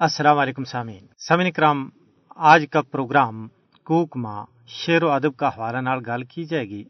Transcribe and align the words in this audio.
السلام 0.00 0.38
علیکم 0.38 0.64
سامعین۔ 0.64 1.06
سامعین 1.18 1.52
کرام 1.52 1.90
آج 2.36 2.66
کا 2.70 2.82
پروگرام 2.82 3.48
کوک 3.84 4.16
ماں 4.16 4.46
شعر 4.66 5.02
و 5.02 5.10
ادب 5.10 5.36
کا 5.36 5.48
حوالہ 5.48 5.76
نال 5.76 5.98
گل 6.06 6.24
کی 6.24 6.44
جائے 6.44 6.64
گی۔ 6.64 6.84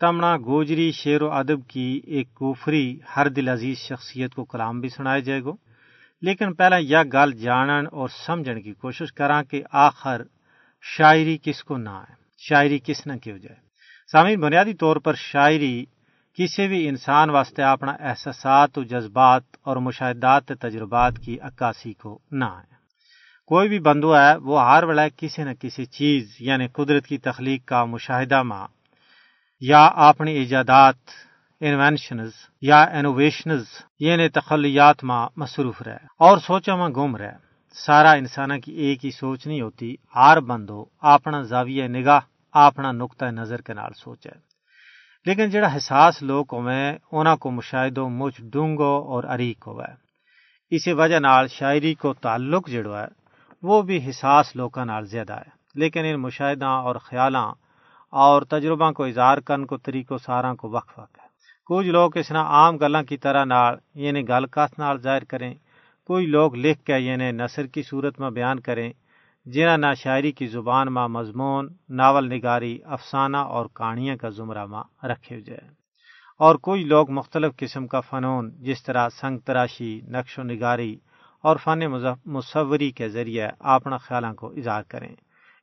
تمنا 0.00 0.36
گوجری 0.36 0.92
شعر 0.92 1.22
و 1.22 1.30
ادب 1.32 1.68
کی 1.68 2.00
ایک 2.04 2.34
کوفری 2.34 2.98
ہر 3.16 3.28
دل 3.28 3.48
عزیز 3.48 3.78
شخصیت 3.78 4.34
کو 4.34 4.44
کلام 4.44 4.80
بھی 4.80 4.88
سنایا 4.88 5.18
جائے 5.18 5.44
گا 5.44 5.50
لیکن 6.22 6.54
پہلا 6.54 6.76
یہ 6.76 6.96
گل 7.12 7.32
جانن 7.32 7.86
اور 7.92 8.08
سمجھن 8.08 8.62
کی 8.62 8.72
کوشش 8.72 9.12
کراں 9.12 9.42
کہ 9.42 9.62
آخر 9.72 10.22
شاعری 10.82 11.38
کس 11.42 11.64
کو 11.64 11.76
نہ 11.76 12.02
ہے 12.08 12.14
شاعری 12.38 12.78
کس 12.78 13.06
نہ 13.06 13.12
کیوں 13.12 13.38
جائے۔ 13.38 13.56
سامعین، 14.12 14.40
بنیادی 14.40 14.74
طور 14.74 14.96
پر 14.96 15.14
شاعری 15.14 15.84
کسی 16.40 16.68
بھی 16.68 16.88
انسان 16.88 17.30
واسطے 17.30 17.62
اپنا 17.62 17.92
احساسات 17.92 18.78
و 18.78 18.82
جذبات 18.82 19.42
اور 19.62 19.76
مشاہدات 19.76 20.44
تجربات 20.46 21.12
کی 21.18 21.40
عکاسی 21.40 21.92
کو 21.92 22.18
نہ 22.32 22.44
ہے 22.44 22.74
کوئی 23.46 23.68
بھی 23.68 23.78
بندو 23.78 24.16
ہے، 24.16 24.36
وہ 24.36 24.70
ہر 24.70 24.84
ویلا 24.84 25.08
کسی 25.08 25.44
نہ 25.44 25.50
کسی 25.60 25.84
چیز 25.84 26.36
یعنی 26.40 26.68
قدرت 26.68 27.06
کی 27.06 27.18
تخلیق 27.18 27.64
کا 27.64 27.84
مشاہدہ 27.84 28.42
ماں 28.42 28.68
یا 29.60 29.86
اپنی 29.86 30.32
ایجادات 30.32 30.94
انوینشنز 31.60 32.30
یا 32.62 32.82
انوویشنز 32.82 33.64
یعنی 34.00 34.28
تخلیات 34.28 35.04
ماں 35.04 35.28
مصروف 35.36 35.82
رہے۔ 35.82 35.98
اور 36.18 36.38
سوچا 36.38 36.76
ماں 36.76 36.88
گم 36.88 37.16
رہے۔ 37.16 37.32
سارا 37.74 38.12
انسانہ 38.12 38.54
کی 38.64 38.72
ایک 38.72 39.04
ہی 39.04 39.10
سوچ 39.10 39.46
نہیں 39.46 39.60
ہوتی، 39.60 39.96
ہر 40.16 40.40
بندو 40.40 40.84
اپنا 41.00 41.42
زاویہ 41.42 41.84
نگاہ، 41.84 42.20
اپنا 42.52 42.92
نقطۂ 42.92 43.26
نظر 43.26 43.60
کے 43.60 43.74
نال 43.74 43.92
سوچے۔ 43.96 44.59
لیکن 45.26 45.50
جڑا 45.50 45.76
حساس 45.76 46.22
لوگ 46.22 46.44
ہوئے 46.52 46.98
انہاں 47.12 47.36
کو 47.36 47.50
مشاہدو 47.50 48.08
مجھ 48.08 48.42
ڈونگو 48.42 49.02
اور 49.08 49.24
اریک 49.24 49.64
ہوئے 49.66 50.10
اسی 50.70 50.92
وجہ 50.92 51.18
نال 51.18 51.48
شاعری 51.48 51.94
کو 51.94 52.14
تعلق 52.14 52.68
جڑو 52.68 52.96
ہے، 52.96 53.06
وہ 53.62 53.82
بھی 53.82 54.10
حساس 54.10 54.56
لوکاں 54.56 54.84
نال 54.84 55.06
زیادہ 55.06 55.32
ہے۔ 55.32 55.60
لیکن 55.74 56.04
ان 56.04 56.16
مشاہدہ 56.16 56.66
اور 56.66 56.96
خیالاں 56.96 57.52
اور 58.10 58.42
تجربہ 58.42 58.90
کو 58.90 59.04
اظہار 59.04 59.38
کرن 59.38 59.66
کو 59.66 59.76
طریقوں 59.76 60.18
ساراں 60.18 60.54
کو 60.54 60.68
وقف 60.68 60.98
وقت 60.98 61.18
ہے۔ 61.20 61.26
کچھ 61.66 61.86
لوگ 61.86 62.16
اس 62.16 62.30
نہ 62.30 62.38
عام 62.38 62.76
گلاں 62.76 63.02
کی 63.02 63.16
طرح 63.16 63.44
نال 63.44 63.74
یعنی 63.94 64.28
گل 64.28 64.46
کات 64.46 64.78
نال 64.78 64.98
ظاہر 64.98 65.24
کریں۔ 65.24 65.54
کوئی 66.06 66.26
لوگ 66.26 66.54
لکھ 66.54 66.82
کے 66.82 66.98
یعنی 66.98 67.32
نثر 67.32 67.66
کی 67.66 67.82
صورت 67.82 68.20
میں 68.20 68.30
بیان 68.30 68.60
کریں۔ 68.60 68.92
جنہ 69.52 69.76
نہ 69.76 69.86
شاعری 69.94 70.32
کی 70.32 70.46
زبان 70.46 70.86
ماں 70.86 71.08
مضمون، 71.08 71.68
ناول 71.88 72.28
نگاری، 72.28 72.78
افسانہ 72.84 73.36
اور 73.36 73.66
کہانیاں 73.66 74.16
کا 74.16 74.28
زمرہ 74.28 74.66
ماں 74.66 75.06
رکھے 75.06 75.40
جائے 75.40 75.68
اور 76.40 76.54
کوئی 76.54 76.84
لوگ 76.84 77.10
مختلف 77.10 77.56
قسم 77.56 77.86
کا 77.86 78.00
فنون، 78.00 78.50
جس 78.50 78.82
طرح 78.82 79.08
سنگ 79.08 79.38
تراشی، 79.38 80.00
نقش 80.08 80.38
و 80.38 80.42
نگاری 80.42 80.96
اور 81.44 81.56
فن 81.56 81.80
مصوری 82.26 82.90
کے 82.90 83.08
ذریعے 83.08 83.48
اپنا 83.58 83.96
خیالوں 83.96 84.34
کو 84.34 84.50
اظہار 84.50 84.82
کریں۔ 84.82 85.14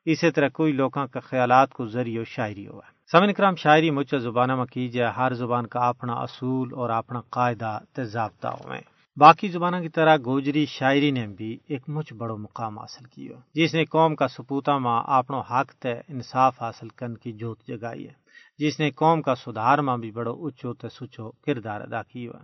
اسی 0.06 0.32
طرح 0.32 0.48
کوئی 0.48 0.72
لوگوں 0.74 1.08
کا 1.08 1.20
خیالات 1.20 1.74
کو 1.74 1.86
ذریعہ 1.86 2.24
شاعری 2.24 2.68
ہوا 2.68 2.82
سمن 3.12 3.34
کرام، 3.34 3.56
شاعری 3.56 3.92
مجھ 3.92 4.16
زبانہ 4.16 4.56
میں 4.56 4.66
کی 4.66 4.90
جائے 4.90 5.12
ہر 5.12 5.34
زبان 5.34 5.68
کا 5.68 5.80
اپنا 5.80 6.14
اصول 6.14 6.74
اور 6.74 6.90
اپنا 6.90 7.22
قاعدہ 7.30 7.80
تے 7.94 8.04
ضابطہ 8.04 8.48
ہوئے۔ 8.48 8.97
باقی 9.18 9.48
زبانوں 9.50 9.80
کی 9.82 9.90
طرح 9.90 10.18
گوجری 10.26 10.66
شاعری 10.70 11.10
نے 11.12 11.26
بھی 11.28 11.58
ایک 11.68 11.84
مجھ 11.88 12.14
بڑو 12.14 12.36
مقام 12.38 12.78
حاصل 12.80 13.06
کیا 13.06 13.38
جس 13.56 13.74
نے 13.74 13.86
قوم 13.86 14.16
کا 14.16 14.28
سپوتا 14.28 14.78
ماں 14.78 15.00
اپنا 15.18 15.40
حق 15.52 15.74
تے 15.84 15.94
انصاف 16.10 16.62
حاصل 16.62 16.90
کرنے 16.90 17.16
کی 17.24 17.32
جوت 17.32 17.60
جگائی 17.68 18.08
ہے، 18.08 18.14
جس 18.60 18.80
نے 18.80 18.90
قوم 19.02 19.22
کا 19.22 19.36
سدھار 19.36 19.78
ماں 19.78 19.98
بھی 19.98 20.12
بڑو 20.18 20.34
اچو 20.46 20.74
تے 20.74 20.90
سچو 20.90 21.30
کردار 21.46 21.82
ادا 21.82 22.02
کیا 22.04 22.38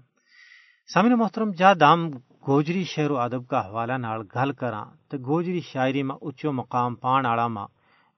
سامن 0.90 1.14
محترم 1.20 1.52
جا 1.60 1.74
دام 1.80 2.10
گوجری 2.48 2.84
شعر 2.94 3.12
و 3.12 3.18
ادب 3.18 3.48
کا 3.48 3.60
حوالہ 3.68 3.98
نال 4.06 4.22
گل 4.36 4.52
کراں 4.60 4.86
تے 5.10 5.18
گوجری 5.26 5.62
شاعری 5.72 6.04
میں 6.04 6.16
اچو 6.22 6.52
مقام 6.52 6.96
پان 7.04 7.26
آڑا 7.26 7.48
ماں 7.56 7.68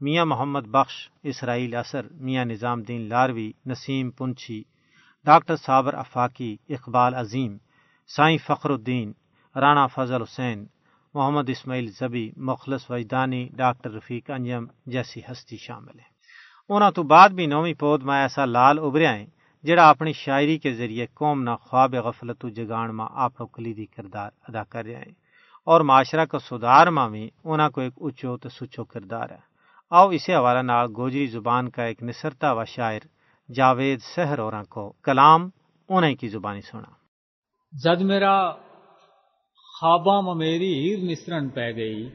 میاں 0.02 0.26
محمد 0.26 0.66
بخش، 0.72 0.96
اسرائیل 1.24 1.76
اثر، 1.76 2.04
میاں 2.24 2.46
نظام 2.46 2.82
دین 2.88 3.02
لاروی، 3.10 3.52
نسیم 3.66 4.10
پنچھی، 4.18 4.64
ڈاکٹر 5.26 5.56
صابر 5.56 5.94
افاقی، 5.98 6.56
اقبال 6.70 7.14
عظیم 7.16 7.58
سائیں 8.08 8.38
فخر 8.38 8.70
الدین، 8.70 9.12
رانا 9.56 9.88
فضل 9.88 10.22
حسین، 10.22 10.66
محمد 11.14 11.50
اسماعیل 11.50 11.92
زبی، 12.00 12.32
مخلص 12.38 12.92
وجدانی 12.92 13.50
ڈاکٹر 13.54 13.92
رفیق 13.92 14.32
انجم 14.32 14.66
جیسی 14.86 15.22
ہستی 15.32 15.58
شامل 15.58 16.00
ہیں۔ 16.00 16.16
انہوں 16.70 16.92
تو 16.92 17.04
بعد 17.04 17.30
بھی 17.30 17.46
نویں 17.46 17.74
پود 17.74 18.04
میں 18.04 18.22
ایسا 18.22 18.46
لال 18.46 18.80
ابھریا 18.80 19.14
ہے 19.14 19.26
جڑا 19.64 19.90
اپنی 19.90 20.14
شاعری 20.14 20.58
کے 20.58 20.74
ذریعے 20.74 21.06
قوم 21.14 21.44
نہ 21.44 21.50
خواب 21.62 21.96
غفلت 21.96 22.46
و 22.46 22.50
جگان 22.50 22.96
ماں 22.96 23.08
آپ 23.12 23.38
کلیدی 23.54 23.86
کردار 23.86 24.30
ادا 24.48 24.64
کر 24.64 24.86
رہے 24.86 24.96
ہیں۔ 24.96 25.14
اور 25.66 25.82
معاشرہ 25.82 26.26
کا 26.26 26.40
سدھار 26.40 26.88
ماں 26.88 27.10
بھی 27.10 27.30
انہوں 27.44 27.70
کو 27.70 27.82
ایک 27.82 27.94
اچو 28.02 28.38
تو 28.38 28.50
سچو 28.50 28.84
کردار 28.84 29.30
ہے۔ 29.30 29.40
آؤ 29.92 30.10
اسی 30.10 30.36
حوالہ 30.36 30.60
نال 30.60 30.88
گوجری 30.96 31.28
زبان 31.28 31.70
کا 31.70 31.84
ایک 31.84 32.04
نسرتا 32.04 32.54
و 32.54 32.66
شاعر 32.66 33.00
جاوید 33.54 34.00
سہر 34.16 34.40
اور 34.40 34.54
کو 34.70 34.94
کلام 35.04 35.50
انہیں 35.90 36.16
کی 36.16 36.28
زبانی 36.28 36.62
سنا 36.62 37.05
جد 37.84 38.02
میرا 38.02 38.52
خواباں 39.80 40.36
میری 40.36 40.74
ہیر 40.74 41.12
نسرن 41.12 41.50
پہ 41.50 41.72
گئی۔ 41.72 42.10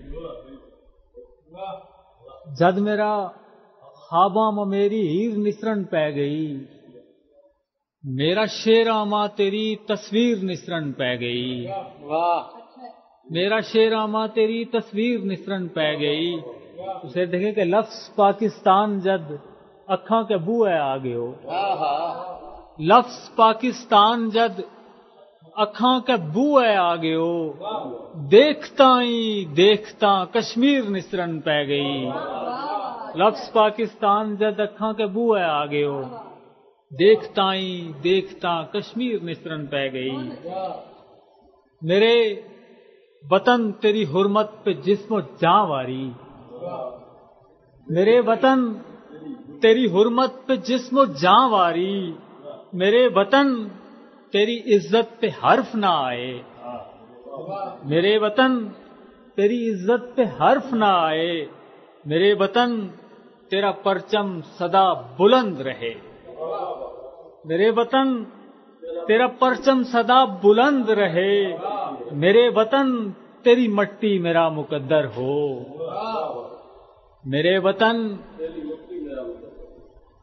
جد 2.59 2.79
میرا 2.79 3.29
خواباں 3.81 4.67
میری 4.67 5.03
ہیر 5.09 5.39
نسرن 5.39 5.85
پہ 5.85 6.11
گئی۔ 6.11 6.65
میرا 8.05 8.47
شیرا 8.47 9.05
ماں 9.05 9.29
تیری 9.37 9.77
تصویر 9.77 10.39
نسرن 10.43 10.93
پہ 10.93 11.17
گئی۔ 11.21 11.67
میرا 13.31 13.61
شیرا 13.61 14.07
ماں 14.07 14.29
تیری 14.29 14.65
تصویر 14.65 15.21
نسرن 15.21 15.69
پہ 15.69 15.97
گئی۔ 16.01 16.41
اسے 17.03 17.27
دیکھیں 17.27 17.53
کہ 17.53 17.65
لفظ 17.65 18.15
پاکستان 18.15 19.01
جد 19.01 19.33
اکھاں 19.87 20.23
کے 20.23 20.37
بوئے 20.37 20.79
آگے 20.79 21.15
ہو 21.15 21.35
لفظ 22.79 23.35
پاکستان 23.37 24.31
جد 24.31 24.61
اکھاں 25.61 26.01
کے 26.01 26.17
بوئے 26.17 26.77
آگے 26.77 27.15
ہو 27.15 27.53
دیکھتا 28.15 29.03
ہی 29.03 29.45
دیکھتا 29.45 30.25
کشمیر 30.25 30.83
نسرن 30.91 31.41
پہ 31.41 31.67
گئی۔ 31.67 32.11
لفظ 33.15 33.53
پاکستان 33.53 34.37
جد 34.37 34.61
اکھاں 34.61 34.93
کے 34.93 35.07
بوئے 35.07 35.43
آگے 35.43 35.85
ہو 35.85 36.03
دیکھتا 36.99 37.55
ہی 37.55 37.93
دیکھتا 38.05 38.63
کشمیر 38.63 39.23
نسرن 39.23 39.67
پہ 39.67 39.89
گئی۔ 39.93 40.17
میرے 41.83 42.35
وطن، 43.31 43.73
تیری 43.73 44.05
حرمت 44.05 44.65
پہ 44.65 44.73
جسم 44.73 45.15
و 45.15 45.21
جاں 45.21 45.67
واری۔ 45.67 46.11
میرے 47.89 48.21
وطن، 48.21 48.73
تیری 49.63 49.87
حرمت 49.87 50.47
پہ 50.47 50.55
جسم 50.55 50.99
و 50.99 51.05
جاں 51.05 51.49
واری۔ 51.49 52.13
میرے 52.73 53.09
وطن 53.15 53.69
تیری 54.33 54.77
عزت 54.77 55.21
پہ 55.21 55.27
حرف 55.27 55.75
نہ 55.75 55.87
آئے۔ 55.87 56.43
میرے 57.85 58.19
وطن، 58.19 58.69
تیری 59.35 59.71
عزت 59.71 60.17
پہ 60.17 60.23
حرف 60.23 60.73
نہ 60.73 60.85
آئے۔ 60.85 61.47
میرے 62.05 62.35
وطن، 62.35 62.89
تیرا 63.51 63.71
پرچم 63.71 64.41
سدا 64.43 64.93
بلند 64.93 65.61
رہے۔ 65.61 65.95
میرے 67.45 67.71
وطن، 67.71 68.25
تیرا 69.07 69.27
پرچم 69.27 69.83
سدا 69.83 70.25
بلند 70.25 70.89
رہے۔ 70.89 71.57
میرے 72.13 72.49
وطن، 72.49 73.11
تیری 73.43 73.69
مٹی 73.69 74.19
میرا 74.19 74.49
مقدر 74.49 75.05
ہو۔ 75.05 75.61
میرے 77.25 77.59
وطن، 77.59 78.17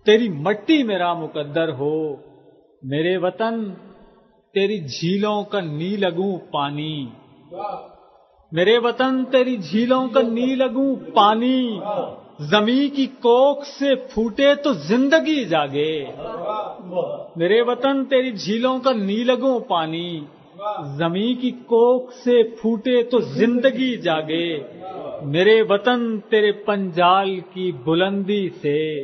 تیری 0.06 0.30
مٹی 0.30 0.84
میرا 0.84 1.14
مقدر 1.14 1.70
ہو۔ 1.70 2.16
میرے 2.84 3.18
وطن 3.18 3.74
تیری 4.54 4.80
جھیلوں 4.80 5.44
کا 5.44 5.60
نی 5.60 5.98
لگوں 5.98 6.38
پانی۔ 6.52 7.06
میرے 8.52 8.78
وطن، 8.78 9.26
تیری 9.26 9.58
جھیلوں 9.58 10.08
کا 10.08 10.22
نی 10.22 10.56
لگوں 10.56 10.96
پانی۔ 10.96 11.80
زمین 12.40 12.90
کی 12.90 13.06
کوک 13.06 13.66
سے 13.66 13.96
پھوٹے 13.96 14.56
تو 14.56 14.74
زندگی 14.74 15.46
جاگے۔ 15.46 16.06
میرے 17.36 17.62
وطن، 17.62 18.06
تیری 18.06 18.32
جھیلوں 18.32 18.80
کا 18.80 18.92
نی 18.92 19.24
لگوں 19.24 19.60
پانی۔ 19.60 20.20
زمین 20.98 21.36
کی 21.36 21.52
کوک 21.52 22.14
سے 22.14 22.44
پھوٹے 22.44 23.04
تو 23.04 23.20
زندگی 23.20 23.98
جاگے۔ 23.98 24.60
میرے 25.22 25.62
وطن، 25.62 26.20
تیرے 26.20 26.52
پنجال 26.52 27.40
کی 27.54 27.72
بلندی 27.72 28.50
سے۔ 28.50 29.04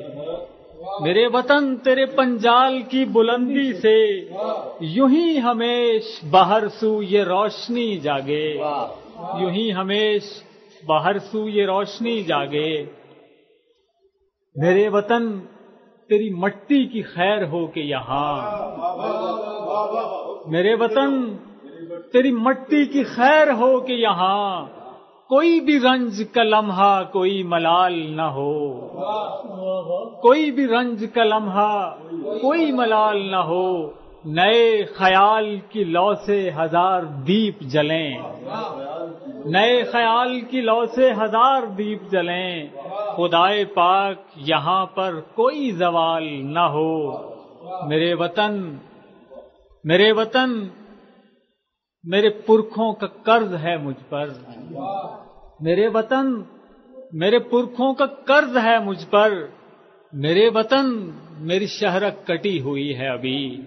میرے 1.02 1.28
وطن 1.28 1.78
تیرے 1.78 2.06
پنجال 2.06 2.82
کی 2.82 3.06
بلندی 3.06 3.74
سے 3.74 4.30
یوں 4.80 5.10
ہی 5.10 5.40
ہمیش 5.40 6.04
باہر 6.30 6.68
سو 6.68 7.02
یہ 7.04 7.24
روشنی 7.24 7.98
جاگے۔ 7.98 8.62
یوں 9.40 9.50
ہی 9.50 9.74
ہمیش 9.74 10.24
باہر 10.86 11.20
سو 11.20 11.50
یہ 11.50 11.66
روشنی 11.66 12.24
جاگے۔ 12.24 12.86
میرے 14.56 14.90
وطن، 14.90 15.40
تیری 16.10 16.34
مٹی 16.34 16.86
کی 16.86 17.02
خیر 17.02 17.46
ہو 17.48 17.68
کے 17.68 17.82
یہاں۔ 17.82 18.42
میرے 20.50 20.76
وطن، 20.76 21.36
تیری 22.14 22.32
مٹی 22.32 22.86
کی 22.86 23.04
خیر 23.04 23.54
ہو 23.54 23.80
کہ 23.80 23.94
یہاں۔ 23.94 24.66
کوئی 25.30 25.60
بھی 25.60 25.80
رنج 25.80 26.24
کا 26.34 26.44
لمحہ 26.44 27.04
کوئی 27.14 27.44
ملال 27.44 28.16
نہ 28.16 28.22
ہو۔ 28.22 28.88
کوئی 30.22 30.52
بھی 30.52 30.68
رنج 30.68 31.06
کا 31.14 31.24
لمحہ 31.24 31.96
کوئی 32.42 32.72
ملال 32.72 33.32
نہ 33.32 33.36
ہو۔ 33.36 33.88
نئے 34.26 34.84
خیال 34.86 35.60
کی 35.70 35.84
لو 35.84 36.16
سے 36.16 36.52
ہزار 36.58 37.04
دیپ 37.04 37.62
جلیں۔ 37.62 38.18
نئے 39.46 39.84
خیال 39.84 40.42
کی 40.42 40.62
لو 40.62 40.86
سے 40.86 41.12
ہزار 41.12 41.64
دیپ 41.64 42.12
جلیں۔ 42.12 42.68
خدائے 43.18 43.66
پاک 43.66 44.16
یہاں 44.36 44.86
پر 44.86 45.20
کوئی 45.36 45.72
زوال 45.72 46.46
نہ 46.46 46.60
ہو۔ 46.60 47.12
میرے 47.88 48.14
وطن 48.14 48.76
میرے 49.84 50.12
وطن، 50.12 50.68
میرے 52.04 52.30
پرکھوں 52.30 52.94
کا 52.94 53.08
قرض 53.08 53.56
ہے 53.64 53.78
مجھ 53.78 54.04
پر۔ 54.10 54.30
میرے 55.60 55.88
وطن، 55.88 56.44
میرے 57.14 57.40
پرکھوں 57.40 57.94
کا 57.94 58.06
قرض 58.06 58.58
ہے 58.58 58.80
مجھ 58.80 59.08
پر۔ 59.10 59.46
میرے 60.14 60.50
وطن 60.50 61.10
میری 61.40 61.68
شہرک 61.68 62.28
کٹی 62.28 62.62
ہوئی 62.62 62.98
ہے 62.98 63.08
ابھی۔ 63.08 63.62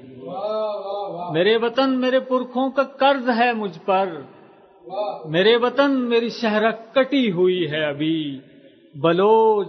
میرے 1.33 1.57
وطن 1.57 2.01
میرے 2.01 2.21
پرکھوں 2.21 2.71
کا 2.71 2.83
قرض 2.83 3.31
ہے 3.39 3.53
مجھ 3.53 3.79
پر۔ 3.85 4.21
میرے 5.25 5.57
وطن 5.57 5.91
میری 5.91 6.29
شہرک 6.29 6.95
کٹی 6.95 7.33
ہوئی 7.33 7.71
ہے 7.71 7.85
ابھی۔ 7.85 8.39
بلوچ، 8.95 9.69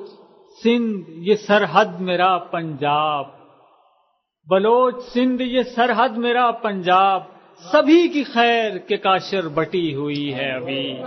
سندھ، 0.64 1.10
یہ 1.10 1.36
سرحد 1.36 2.02
میرا 2.02 2.38
پنجاب۔ 2.38 3.26
بلوچ، 4.50 4.96
سندھ، 5.14 5.42
یہ 5.42 5.62
سرحد 5.62 6.18
میرا 6.18 6.52
پنجاب۔ 6.52 7.24
سبھی 7.72 8.08
کی 8.08 8.24
خیر 8.24 8.78
کے 8.78 8.98
کاشر 8.98 9.48
بٹی 9.48 9.96
ہوئی 9.96 10.34
ہے 10.34 10.52
ابھی۔ 10.52 10.98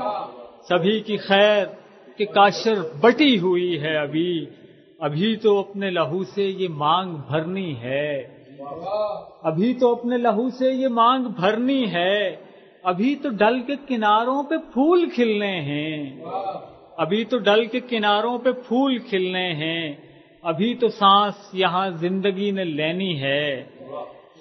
سبھی 0.68 1.00
کی 1.00 1.16
خیر 1.16 1.66
کے 2.16 2.24
کاشر 2.24 2.74
بٹی 3.00 3.38
ہوئی 3.38 3.82
ہے 3.82 3.96
ابھی۔ 3.96 4.46
ابھی 5.00 5.36
تو 5.36 5.58
اپنے 5.58 5.90
لہو 5.90 6.24
سے 6.24 6.42
یہ 6.42 6.68
مانگ 6.68 7.16
بھرنی 7.28 7.76
ہے۔ 7.76 8.22
ابھی 9.42 9.74
تو 9.74 9.92
اپنے 9.92 10.16
لہو 10.16 10.50
سے 10.50 10.72
یہ 10.72 10.88
مانگ 10.88 11.24
بھرنی 11.24 11.92
ہے۔ 11.92 12.36
ابھی 12.82 13.16
تو 13.16 13.28
ڈل 13.28 13.60
کے 13.60 13.74
کناروں 13.88 14.42
پہ 14.42 14.56
پھول 14.56 15.08
کھلنے 15.14 15.60
ہیں۔ 15.60 16.24
ابھی 16.96 17.24
تو 17.24 17.38
ڈل 17.38 17.64
کے 17.64 17.80
کناروں 17.80 18.38
پہ 18.38 18.52
پھول 18.52 18.98
کھلنے 18.98 19.52
ہیں۔ 19.54 19.92
ابھی 20.42 20.74
تو 20.74 20.88
سانس 20.88 21.34
یہاں 21.52 21.90
زندگی 21.90 22.50
نے 22.50 22.64
لینی 22.64 23.20
ہے۔ 23.20 23.64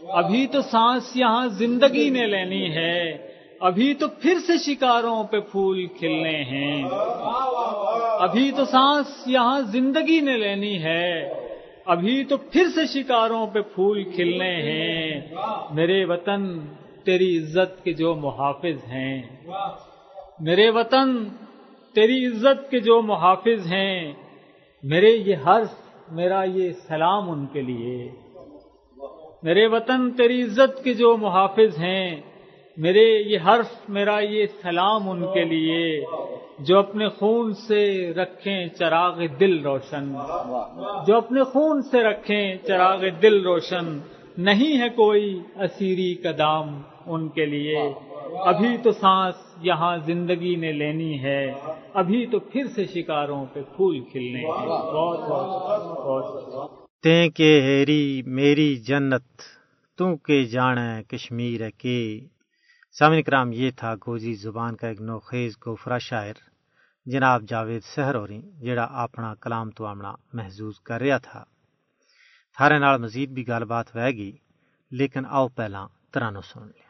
ابھی 0.08 0.48
تو 0.48 0.62
سانس 0.62 1.16
یہاں 1.16 1.48
زندگی 1.48 2.10
نے 2.10 2.28
لینی 2.28 2.72
ہے۔ 2.72 3.18
ابھی 3.60 3.94
تو 3.94 4.08
پھر 4.08 4.34
سے 4.48 4.54
شکاروں 4.58 5.24
پہ 5.24 5.40
پھول 5.40 5.86
کھلنے 5.86 6.44
ہیں۔ 6.44 6.84
ابھی 8.20 8.52
تو 8.52 8.66
سانس 8.66 9.24
یہاں 9.26 9.60
زندگی 9.62 10.20
نے 10.22 10.38
لینی 10.38 10.84
ہے۔ 10.84 11.34
ابھی 11.86 12.24
تو 12.24 12.38
پھر 12.38 12.68
سے 12.76 12.86
شکاروں 12.86 13.48
پہ 13.48 13.62
پھول 13.62 14.04
کھلنے 14.04 14.56
ہیں۔ 14.56 15.22
میرے 15.72 16.06
وطن، 16.06 16.60
تیری 17.04 17.38
عزت 17.38 17.84
کے 17.84 17.94
جو 17.94 18.16
محافظ 18.16 18.92
ہیں۔ 18.92 19.22
میرے 20.40 20.70
وطن، 20.70 21.24
تیری 21.94 22.26
عزت 22.26 22.72
کے 22.72 22.80
جو 22.80 23.02
محافظ 23.02 23.72
ہیں۔ 23.72 24.14
میرے 24.84 25.10
یہ 25.10 25.36
حرف 25.36 25.74
میرا 26.12 26.44
یہ 26.44 26.72
سلام 26.72 27.32
ان 27.32 27.46
کے 27.48 27.62
لیے۔ 27.62 28.12
میرے 29.44 29.68
وطن، 29.68 30.12
تیری 30.12 30.44
عزت 30.44 30.84
کے 30.84 30.94
جو 30.94 31.18
محافظ 31.18 31.80
ہیں۔ 31.80 32.22
میرے 32.80 33.24
یہ 33.26 33.38
حرف، 33.46 33.90
میرا 33.90 34.20
یہ 34.20 34.46
سلام 34.62 35.10
ان 35.10 35.26
کے 35.34 35.44
لیے 35.44 36.06
جو 36.60 36.80
اپنے 36.80 37.10
خون 37.10 37.54
سے 37.54 38.12
رکھیں 38.14 38.68
چراغ 38.68 39.26
دل 39.40 39.62
روشن۔ 39.62 40.14
جو 41.08 41.18
اپنے 41.18 41.44
خون 41.44 41.82
سے 41.82 42.04
رکھیں 42.04 42.56
چراغ 42.68 43.06
دل 43.22 43.42
روشن۔ 43.42 44.00
نہیں 44.38 44.82
ہے 44.82 44.90
کوئی 44.90 45.40
اسیری 45.56 46.16
کا 46.16 46.32
دام 46.38 46.82
ان 47.06 47.30
کے 47.30 47.46
لیے۔ 47.46 47.80
ابھی 48.38 48.78
تو 48.84 48.92
سانس 48.92 49.36
یہاں 49.62 49.98
زندگی 49.98 50.56
نے 50.56 50.72
لینی 50.72 51.24
ہے۔ 51.24 51.54
ابھی 51.94 52.26
تو 52.26 52.40
پھر 52.40 52.64
سے 52.76 52.86
شکاروں 52.86 53.46
پہ 53.54 53.62
پھول 53.76 54.00
کھلنے۔ 54.00 54.40
ہیں 54.40 54.58
بہت 54.70 55.20
بہت 55.20 56.54
بہت 56.54 57.36
کے 57.36 57.62
ہیری، 57.62 58.22
میری 58.26 58.76
جنت 58.76 59.42
تو 59.98 60.16
کے 60.16 60.44
جانے 60.44 61.04
کشمیر 61.04 61.70
کے۔ 61.70 62.20
سامن 62.98 63.22
کرام، 63.24 63.52
یہ 63.52 63.72
تھا 63.78 63.94
گوزی 63.96 64.34
زبان 64.34 64.76
کا 64.76 64.88
ایک 64.88 65.02
نوخیز 65.02 65.58
گوفرا 65.66 65.98
شاعر 65.98 66.38
جناب 67.06 67.42
جاوید 67.50 67.84
سہر 67.84 67.96
سہروری 67.96 68.42
جڑا 68.62 68.84
اپنا 69.04 69.34
کلام 69.36 69.70
تو 69.72 69.86
آمنا 69.86 70.14
محظوظ 70.34 70.80
کر 70.88 71.02
رہا 71.02 71.18
تھا۔ 71.18 71.44
تھارے 72.58 72.78
نال 72.80 72.98
مزید 73.02 73.30
بھی 73.36 73.48
گل 73.48 73.64
بات 73.66 73.96
وے 73.96 74.10
گی، 74.12 74.32
لیکن 74.92 75.26
آؤ 75.30 75.48
پہلا 75.48 75.86
ترانو 76.12 76.42
سن 76.42 76.66
لیا 76.68 76.89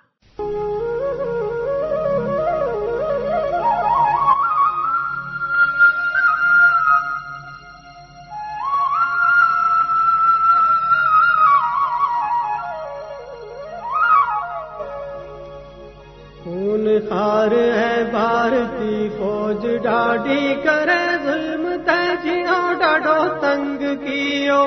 خون 17.10 17.54
ہے 17.54 18.04
بھارتی 18.12 19.08
فوج 19.18 19.66
ڈاڈی 19.84 20.54
کرے 20.64 21.04
ظلم 21.24 21.64
تجیو 21.86 22.60
ڈاڈو 22.80 23.18
تنگ 23.42 23.84
کیو 24.04 24.62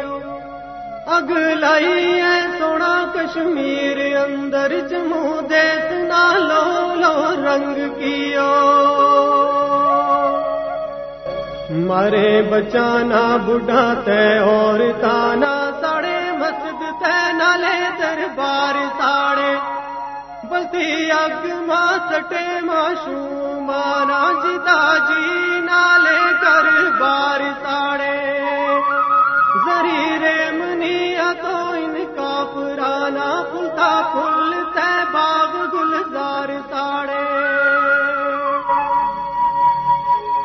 اگ 1.16 1.30
لائی 1.60 2.20
ہے 2.20 2.40
سونا 2.58 2.94
کشمیر 3.14 4.00
اندر 4.16 4.72
جموں 4.90 5.40
دیس 5.50 5.92
نالو 6.08 6.64
لو 6.96 7.14
رنگ 7.44 7.78
کیو 7.98 8.50
مرے 11.86 12.30
بچانا 12.50 13.24
بڑھا 13.46 13.84
تے 14.04 14.22
اور 14.48 14.80
تانا 15.00 15.51
بستی 20.62 21.10
اگ 21.10 21.46
ماں 21.66 21.92
سٹے 22.08 22.46
ماشو 22.64 23.60
مانا 23.66 24.20
جتا 24.42 24.76
جی 25.06 25.60
نالے 25.60 26.20
کر 26.42 26.66
بار 27.00 27.40
ساڑے 27.62 28.18
زری 29.64 30.50
منیا 30.58 31.30
تو 31.42 31.56
ان 31.78 31.96
کا 32.16 32.34
پرانا 32.54 33.30
پھلتا 33.50 33.90
پھول 34.12 34.52
تے 34.74 34.90
باغ 35.12 35.56
گلزار 35.74 36.54
ساڑے 36.70 37.26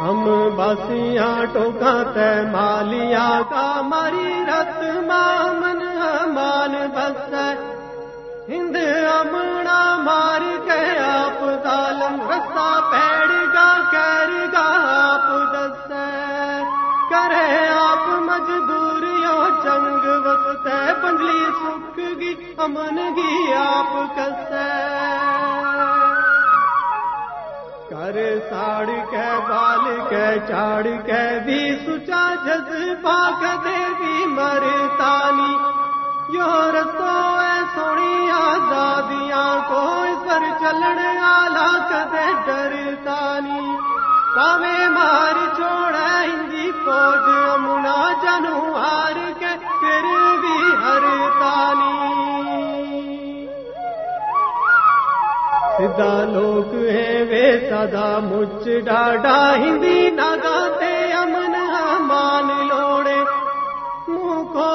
ہم 0.01 0.23
باسیاں 0.57 1.35
ٹوکا 1.53 1.95
تے 2.13 2.29
مالیا 2.51 3.29
کا 3.49 3.69
مری 3.85 4.43
رت 4.49 4.83
مامن 5.07 5.85
مان 6.33 6.75
بس 6.95 7.33
ہند 8.49 8.75
امنا 9.19 9.79
مار 10.03 10.41
کے 10.65 10.79
آپ 11.01 11.39
ظالم 11.63 12.19
رسا 12.29 12.67
پیڑ 12.91 13.29
گا 13.53 13.67
کیر 13.91 14.33
گا 14.53 14.65
آپ 14.95 15.29
دس 15.53 15.93
کرے 17.09 17.45
آپ 17.69 18.07
مجبوریوں 18.25 19.39
چنگ 19.63 20.05
وقت 20.25 20.67
پنڈلی 21.01 21.45
سکھ 21.61 21.99
گی 22.19 22.33
امن 22.65 22.99
گی 23.15 23.53
آپ 23.57 23.95
کس 24.15 24.53
کر 27.89 28.17
ساڑ 28.49 28.85
کے 29.11 29.27
بال 29.47 29.85
کے 30.09 30.25
چاڑ 30.47 30.83
کے 31.05 31.23
بھی 31.45 31.59
سچا 31.85 32.23
جذبا 32.45 33.17
دے 33.63 33.77
بھی 33.97 34.25
مرتانی 34.35 35.76
یو 36.29 36.45
اے 36.77 37.51
سونی 37.73 38.29
آزادیاں 38.37 39.51
پر 39.69 40.43
چلن 40.61 40.99
آلہ 41.25 41.67
کدے 41.89 42.25
ڈرتانی 42.45 43.61
پاوے 44.35 44.87
مار 44.95 45.37
چھوڑا 45.57 46.09
ہندی 46.23 46.71
فوج 46.83 47.29
امنا 47.53 47.95
جنو 48.23 48.59
ہار 48.75 49.21
کے 49.39 49.53
پھر 49.79 50.09
بھی 50.41 50.57
ہر 50.81 51.07
تانی 51.39 51.95
سدا 55.77 56.13
لوگ 56.33 56.75
ہیں 56.89 57.23
وے 57.29 57.47
سدا 57.69 58.07
مچ 58.23 58.67
ڈاڈا 58.85 59.39
ہندی 59.55 60.09
ناگا 60.15 60.57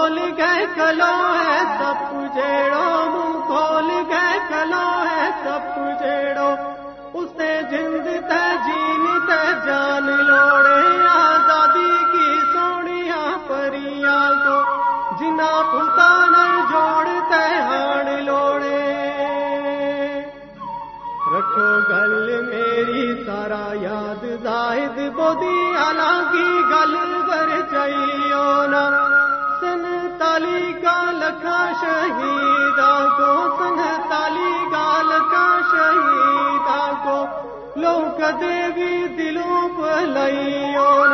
کھول 0.02 0.18
گئے، 0.18 0.66
کلو 0.74 1.34
ہے 1.34 1.62
سب 1.78 2.12
جیڑو، 2.34 3.10
منہ 3.10 3.46
کھول 3.46 3.90
گئے، 4.08 4.38
کلو 4.48 5.02
ہے 5.10 5.30
سب 5.44 5.76
جیڑو۔ 6.00 6.54
اسے 7.14 7.60
جند 7.70 8.04
تے، 8.04 8.56
جین 8.66 9.18
تے، 9.26 9.66
جان 9.66 10.06
لوڑے، 10.06 11.08
آزادی 11.08 12.04
کی 12.12 12.40
سونیاں 12.52 13.38
پریاں 13.48 14.30
کو۔ 14.30 14.62
جنا 15.20 15.62
پتان 15.72 16.60
جوڑتے 16.70 17.54
ہان 17.54 18.24
لوڑے۔ 18.24 19.10
رکھو 21.32 21.78
گل 21.88 22.42
میری، 22.42 23.24
سارا 23.26 23.72
یاد 23.80 24.24
زاہد، 24.42 25.14
بودی 25.14 25.76
آلہ 25.76 26.32
کی 26.32 26.62
گل 26.70 27.22
بر 27.28 27.60
چاہیو 27.70 28.66
نا۔ 28.66 29.01
تالی 30.32 30.72
کا 30.82 31.00
لکھا 31.12 31.56
شہیدہ 31.80 32.92
کو 33.16 33.32
سنگ 33.56 33.80
تالی 34.10 34.52
کا 34.72 34.86
لکھا 35.02 35.44
شہیدہ 35.72 36.78
کو 37.02 37.16
لوک 37.80 38.20
دیوی 38.40 38.96
دلوں 39.16 39.68
پلئی 39.76 40.74
اور 40.76 41.12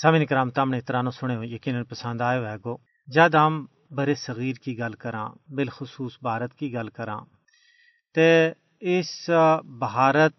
سامعین 0.00 0.24
کرام 0.26 0.50
تم 0.50 0.70
نے 0.70 0.80
ترانو 0.80 1.10
سنے 1.10 1.34
ہو 1.36 1.44
یقیناً 1.44 1.82
پسند 1.84 2.20
آئے 2.20 2.38
ہوئے 2.38 2.56
گو۔ 2.64 2.76
جد 3.08 3.34
ہم 3.34 3.54
برے 3.96 4.14
صغیر 4.14 4.56
کی 4.64 4.78
گل 4.78 4.92
کراں، 4.92 5.28
بالخصوص 5.54 6.12
بھارت 6.22 6.54
کی 6.54 6.72
گل 6.72 6.88
کراں، 6.88 7.20
تے 8.14 8.28
اس 8.92 9.10
بھارت 9.78 10.38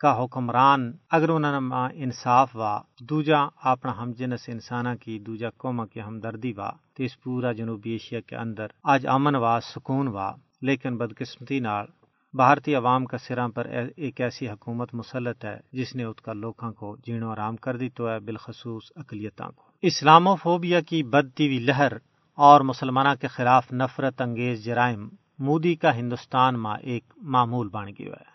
کا 0.00 0.12
حکمران 0.22 0.80
اگر 1.10 1.28
انہوں 1.28 1.60
نے 1.60 2.02
انصاف 2.02 2.56
وا، 2.56 2.72
دوجا 3.00 3.40
اپنا 3.62 3.96
ہم 4.02 4.12
جنس 4.12 4.48
انسانہ 4.48 4.94
کی، 5.00 5.18
دوجا 5.18 5.50
قوم 5.56 5.86
کی 5.86 6.00
ہمدردی 6.02 6.52
وا 6.56 6.70
تو 6.94 7.02
اس 7.02 7.20
پورا 7.22 7.52
جنوبی 7.52 7.90
ایشیا 7.90 8.20
کے 8.20 8.36
اندر 8.36 8.66
آج 8.92 9.06
امن 9.06 9.34
وا، 9.34 9.58
سکون 9.74 10.08
وا، 10.08 10.30
لیکن 10.62 10.96
بدقسمتی 10.96 11.60
نال 11.60 11.86
بھارتی 12.34 12.74
عوام 12.74 13.04
کا 13.04 13.18
سراں 13.18 13.48
پر 13.48 13.66
ایک 13.96 14.20
ایسی 14.20 14.48
حکومت 14.48 14.94
مسلط 14.94 15.44
ہے 15.44 15.60
جس 15.72 15.94
نے 15.94 16.04
اس 16.04 16.22
کا 16.22 16.32
لوکاں 16.32 16.72
کو 16.72 16.96
جینو 17.06 17.30
آرام 17.30 17.56
کر 17.56 17.76
دی 17.76 17.88
تو 17.88 18.08
ہے 18.08 18.20
بالخصوص 18.20 18.92
اقلیتاں 18.96 19.48
کو۔ 19.48 19.62
اسلامو 19.82 20.34
فوبیا 20.34 20.80
کی 20.80 21.02
بدتی 21.02 21.46
ہوئی 21.46 21.58
لہر 21.58 21.92
اور 22.36 22.60
مسلمانہ 22.60 23.08
کے 23.20 23.26
خلاف 23.26 23.72
نفرت 23.72 24.20
انگیز 24.20 24.64
جرائم 24.64 25.08
مودی 25.38 25.74
کا 25.74 25.96
ہندوستان 25.96 26.62
میں 26.62 26.76
ایک 26.80 27.04
معمول 27.16 27.68
بن 27.68 27.86
گیا 27.88 28.12
ہے۔ 28.12 28.34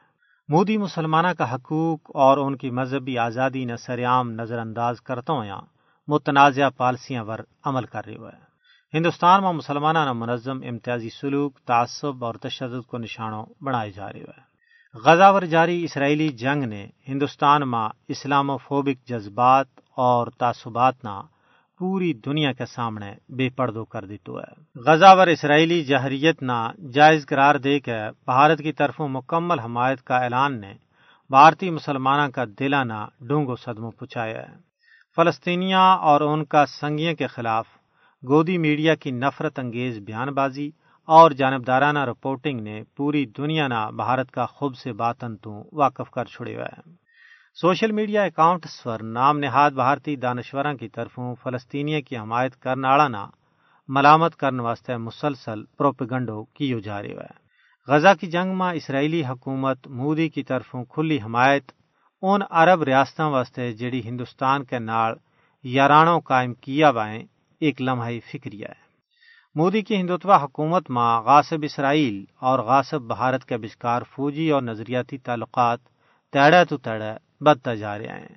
مودی 0.50 0.78
مسلمانہ 0.78 1.28
کا 1.28 1.56
حقوق 1.56 2.12
اور 2.14 2.38
ان 2.38 2.56
کی 2.56 2.72
مذہبی 2.72 3.18
آزادی 3.18 3.66
نہ 3.66 3.76
سریام 3.76 4.32
نظر 4.32 4.60
انداز 4.60 5.02
کرتا 5.02 5.34
ہوا 5.34 5.60
متنازع 6.08 6.70
پالسیاں 6.70 7.24
ور 7.24 7.40
عمل 7.64 7.86
کر 7.86 8.06
رہے 8.06 8.16
ہوئے 8.16 8.49
ہندوستان 8.94 9.44
میں 9.44 9.54
مسلمانہ 9.54 10.14
منظم، 10.14 10.60
امتیازی 10.64 11.10
سلوک، 11.10 11.60
تعصب 11.60 12.26
اور 12.26 12.36
تشدد 12.36 12.88
کو 12.88 12.98
نشانوں 12.98 13.46
بنائے 13.62 13.92
جا 13.92 14.14
رہے 14.14 14.20
ہوئے 14.20 14.40
غزہ 15.06 15.32
ور 15.34 15.42
جاری 15.42 15.84
اسرائیلی 15.84 16.30
جنگ 16.30 16.64
نے 16.64 16.88
ہندوستان 17.08 17.70
میں 17.70 17.90
اسلام 18.08 18.50
و 18.50 18.58
فوبک 18.58 19.08
جذبات 19.08 19.66
اور 19.98 20.28
تعصبات 20.28 21.04
نہ 21.04 21.22
پوری 21.80 22.14
دنیا 22.14 22.52
کے 22.52 22.66
سامنے 22.66 23.14
بے 23.30 23.50
پردو 23.50 23.86
کر 23.86 24.06
دیتو 24.06 24.40
ہے۔ 24.40 24.80
غزہ 24.86 25.16
ور 25.18 25.28
اسرائیلی 25.28 25.84
جہریت 25.84 26.44
نہ 26.44 26.72
جائز 26.94 27.26
قرار 27.26 27.56
دے 27.56 27.80
کے 27.80 27.98
بھارت 28.26 28.60
کی 28.60 28.72
طرف 28.72 28.96
مکمل 29.00 29.60
حمایت 29.60 30.04
کا 30.04 30.18
اعلان 30.18 30.62
نے 30.62 30.74
بھارتی 31.30 31.70
مسلمانہ 31.70 32.32
کا 32.32 32.44
دلانہ 32.60 33.08
ڈونگو 33.22 33.56
صدموں 33.56 33.92
پچایا 33.92 34.42
ہے۔ 34.42 34.56
فلسطینیاں 35.16 35.98
اور 35.98 36.22
ان 36.22 36.46
کا 36.46 36.66
سنگیوں 36.66 37.16
کے 37.16 37.28
خلاف 37.28 37.68
گودی 38.24 38.58
میڈیا 38.58 38.94
کی 38.96 39.12
نفرت 39.12 39.60
انگیز 39.60 40.00
بیان 40.00 40.30
بازی 40.34 40.70
اور 41.08 41.32
جانبدارانہ 41.32 42.00
رپورٹنگ 42.00 42.60
نے 42.60 42.82
پوری 42.98 43.26
دنیا 43.38 43.68
نہ 43.68 43.80
بھارت 43.96 44.32
کا 44.32 44.46
خوب 44.46 44.76
سے 44.78 44.94
باطن 44.94 45.36
تو 45.38 45.52
واقف 45.74 46.10
کر 46.12 46.26
چھڑے 46.26 46.56
ہوئے 46.56 46.82
سوشل 47.58 47.92
میڈیا 47.92 48.24
اکاؤنٹس 48.24 48.82
پر 48.84 49.04
نام 49.10 49.40
نہاد 49.40 49.72
بھارتی 49.72 50.16
دانشوراں 50.16 50.74
کی 50.74 50.90
طرفوں 50.90 51.34
فلسطینیہ 51.44 52.02
کی 52.02 52.18
حمایت 52.18 52.56
کرنے 52.62 53.08
نہ 53.10 53.26
ملامت 53.90 54.36
کرنے 54.36 54.64
واسطے 54.64 54.98
مسلسل 54.98 55.64
پروپیگنڈو 55.78 56.44
کیو 56.56 56.80
جا 56.80 57.02
رہے 57.02 57.14
ہے 57.14 57.34
غزہ 57.88 58.14
کی 58.20 58.28
جنگ 58.28 58.58
میں 58.58 58.74
اسرائیلی 58.76 59.24
حکومت 59.26 59.88
مودی 59.98 60.30
کی 60.30 60.44
طرفوں 60.44 60.84
کھلی 60.86 61.22
حمایت 61.22 61.72
ان 62.24 62.42
عرب 62.52 62.84
ریاستوں 62.84 63.32
واسطے 63.32 63.72
جڑی 63.74 64.02
ہندوستان 64.06 64.64
کے 64.64 64.80
نال 64.82 65.14
یارانوں 65.64 66.20
قائم 66.22 66.54
کیا 66.56 66.90
وائیں 66.90 67.24
ایک 67.60 67.82
لمحی 67.82 68.20
فکریہ 68.20 68.66
ہے۔ 68.66 68.90
مودی 69.56 69.82
کی 69.82 69.96
ہندوتوا 69.96 70.44
حکومت 70.44 70.90
میں 70.90 71.22
غاصب 71.22 71.58
اسرائیل 71.64 72.26
اور 72.40 72.60
غاصب 72.60 73.02
بھارت 73.02 73.46
کے 73.46 73.58
بچکار 73.58 74.02
فوجی 74.16 74.50
اور 74.50 74.62
نظریاتی 74.62 75.18
تعلقات 75.18 75.80
تیڑے 76.34 76.66
تو 76.66 76.78
تیڑے 76.78 77.44
بدتا 77.44 77.74
جا 77.74 77.98
رہے 77.98 78.08
ہیں۔ 78.08 78.36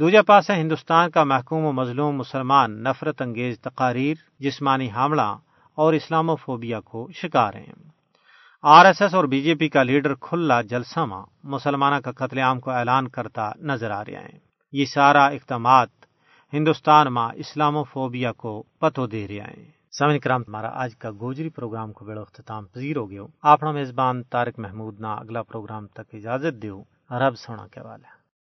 دوجہ 0.00 0.22
پاس 0.26 0.50
ہے 0.50 0.60
ہندوستان 0.60 1.10
کا 1.10 1.24
محکوم 1.24 1.64
و 1.64 1.72
مظلوم 1.72 2.16
مسلمان 2.16 2.82
نفرت 2.84 3.22
انگیز 3.22 3.60
تقاریر، 3.60 4.14
جسمانی 4.40 4.90
حاملہ 4.90 5.36
اور 5.74 5.92
اسلام 5.92 6.30
و 6.30 6.36
فوبیا 6.36 6.80
کو 6.80 7.08
شکار 7.14 7.54
ہیں۔ 7.54 7.72
آر 8.62 8.86
ایس 8.86 9.02
ایس 9.02 9.14
اور 9.14 9.24
بی 9.24 9.42
جے 9.42 9.54
پی 9.54 9.68
کا 9.68 9.82
لیڈر 9.82 10.14
کھلا 10.14 10.62
جلسہ 10.62 11.00
ماں 11.00 11.26
مسلمانہ 11.44 11.94
کا 11.94 12.12
قتل 12.12 12.38
عام 12.38 12.60
کو 12.60 12.70
اعلان 12.70 13.08
کرتا 13.08 13.50
نظر 13.56 13.90
آ 13.90 14.04
رہے 14.04 14.16
ہیں 14.16 14.38
یہ 14.72 14.84
سارا 14.84 15.26
اقدامات 15.26 15.88
ہندوستان 16.52 17.06
ماں 17.06 17.30
اسلام 17.34 17.82
فوبیا 17.82 18.32
کو 18.32 18.62
پتو 18.78 19.06
دے 19.06 19.28
رہے 19.28 19.40
ہیں۔ 19.40 19.70
سمن 19.98 20.18
کرام 20.18 20.42
تمہارا 20.44 20.70
آج 20.72 20.96
کا 20.96 21.10
گوجری 21.20 21.48
پروگرام 21.48 21.92
کو 21.92 22.04
بڑا 22.04 22.20
اختتام 22.20 22.64
پذیر 22.64 22.96
ہو 22.96 23.10
گیا 23.10 23.22
آپ 23.42 23.64
میزبان 23.64 24.22
طارق 24.22 24.58
محمود 24.58 25.00
نا 25.00 25.14
اگلا 25.14 25.42
پروگرام 25.42 25.86
تک 25.86 26.14
اجازت 26.14 26.62
دیو۔ 26.62 26.82
رب 27.10 27.34
سونا 27.36 27.66
کے 27.66 27.80
والے 27.80 28.21